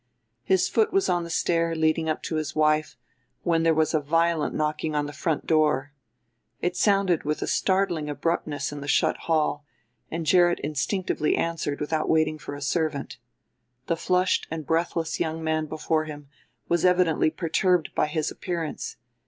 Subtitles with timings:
[0.41, 2.97] His foot was on the stair leading up to his wife,
[3.43, 5.93] when there was a violent knocking on the front door.
[6.59, 9.63] It sounded with a startling abruptness in the shut hall,
[10.09, 13.19] and Gerrit instinctively answered without waiting for a servant.
[13.85, 16.29] The flushed and breathless young man before him
[16.67, 18.95] was evidently perturbed by his appearance.